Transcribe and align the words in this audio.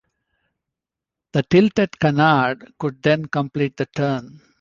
The 1.31 1.43
tilted 1.43 1.99
canard 1.99 2.73
could 2.79 3.03
then 3.03 3.27
complete 3.27 3.77
the 3.77 3.85
turn. 3.85 4.41